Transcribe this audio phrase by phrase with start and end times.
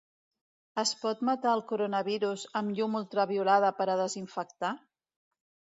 [0.83, 4.75] Es pot matar el coronavirus amb llum ultraviolada per a desinfectar?